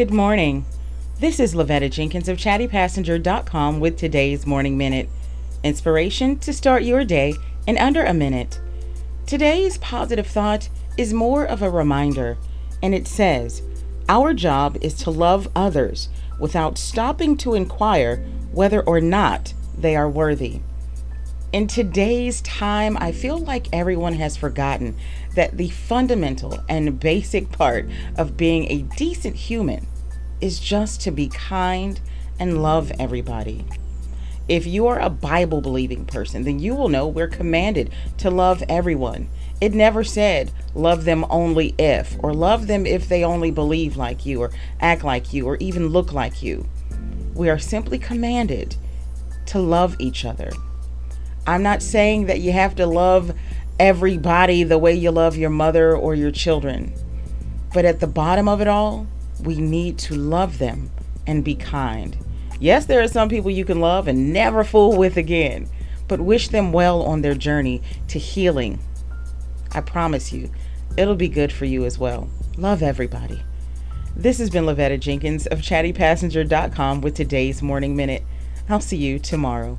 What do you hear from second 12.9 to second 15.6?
it says, Our job is to love